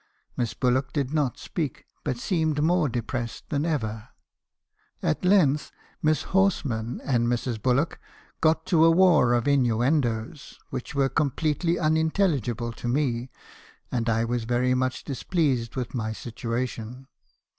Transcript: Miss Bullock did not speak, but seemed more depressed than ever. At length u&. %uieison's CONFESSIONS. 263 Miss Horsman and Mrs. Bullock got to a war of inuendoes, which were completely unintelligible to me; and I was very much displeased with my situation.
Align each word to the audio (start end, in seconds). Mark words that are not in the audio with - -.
Miss 0.35 0.55
Bullock 0.55 0.93
did 0.93 1.13
not 1.13 1.37
speak, 1.37 1.85
but 2.03 2.17
seemed 2.17 2.63
more 2.63 2.89
depressed 2.89 3.47
than 3.49 3.65
ever. 3.67 4.09
At 5.03 5.23
length 5.23 5.71
u&. 6.01 6.09
%uieison's 6.09 6.23
CONFESSIONS. 6.23 6.61
263 6.63 6.81
Miss 6.81 7.01
Horsman 7.01 7.01
and 7.03 7.27
Mrs. 7.27 7.61
Bullock 7.61 7.99
got 8.41 8.65
to 8.65 8.83
a 8.83 8.89
war 8.89 9.33
of 9.33 9.47
inuendoes, 9.47 10.57
which 10.71 10.95
were 10.95 11.07
completely 11.07 11.77
unintelligible 11.77 12.71
to 12.71 12.87
me; 12.87 13.29
and 13.91 14.09
I 14.09 14.25
was 14.25 14.45
very 14.45 14.73
much 14.73 15.03
displeased 15.03 15.75
with 15.75 15.93
my 15.93 16.13
situation. 16.13 17.05